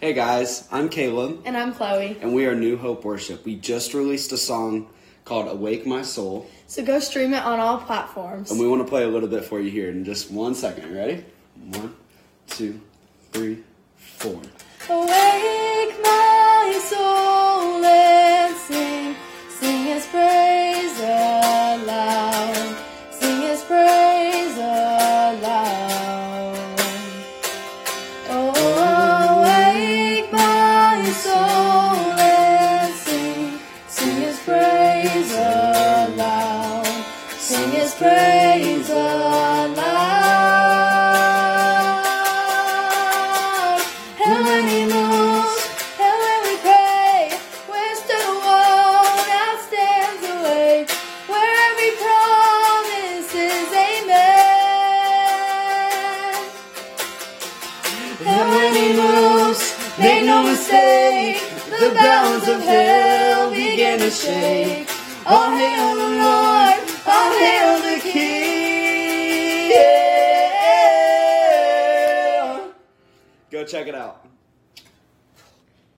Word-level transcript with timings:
Hey 0.00 0.12
guys, 0.12 0.66
I'm 0.72 0.88
Caleb, 0.88 1.42
And 1.44 1.56
I'm 1.56 1.72
Chloe. 1.72 2.16
and 2.20 2.34
we 2.34 2.46
are 2.46 2.54
New 2.54 2.76
Hope 2.76 3.04
Worship. 3.04 3.44
We 3.44 3.54
just 3.56 3.94
released 3.94 4.32
a 4.32 4.36
song 4.36 4.88
called 5.24 5.48
Awake 5.48 5.86
My 5.86 6.02
Soul, 6.02 6.48
So 6.66 6.84
go 6.84 6.98
stream 6.98 7.32
it 7.34 7.44
on 7.44 7.60
all 7.60 7.78
platforms. 7.78 8.50
and 8.50 8.58
we 8.58 8.66
want 8.66 8.82
to 8.82 8.88
play 8.88 9.04
a 9.04 9.08
little 9.08 9.28
bit 9.28 9.44
for 9.44 9.60
you 9.60 9.70
here 9.70 9.90
in 9.90 10.04
just 10.04 10.30
one 10.30 10.54
second. 10.54 10.92
Ready? 10.94 11.24
One, 11.70 11.94
two, 12.48 12.80
three, 13.32 13.62
praise 37.94 38.90
aloud. 38.90 39.76
And 44.26 44.44
when 44.44 44.64
he 44.68 44.82
moves, 44.84 45.56
and 45.98 46.16
when 46.24 46.40
we 46.46 46.54
pray, 46.66 47.30
stood 47.96 48.26
alone, 48.34 49.22
now 49.32 49.52
stands 49.66 50.22
awake, 50.34 50.90
where 51.30 51.54
every 51.68 51.92
promise 52.02 53.30
is 53.34 53.70
amen. 53.90 54.38
And 58.26 58.46
when 58.54 58.72
he 58.74 58.88
moves, 59.00 59.62
make 59.98 60.22
no 60.24 60.42
mistake, 60.42 61.38
the 61.80 61.90
bounds 61.94 62.46
of 62.48 62.60
hell 62.60 63.50
begin 63.50 63.98
to 64.00 64.10
shake. 64.10 64.88
All 65.26 65.50
hail 65.50 65.94
the 65.94 66.08
Lord, 66.24 66.67
Go 73.58 73.64
check 73.64 73.88
it 73.88 73.94
out. 73.96 74.24